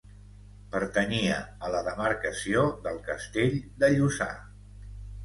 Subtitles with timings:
[0.75, 1.35] Pertanyia
[1.67, 3.55] a la demarcació del castell
[3.85, 4.29] de Lluçà.